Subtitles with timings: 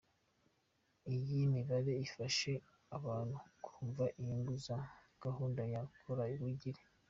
[1.13, 2.51] Iyi mibare ifashe
[2.97, 4.77] abantu kumva inyungu za
[5.23, 6.81] gahunda ya Kora wigire”.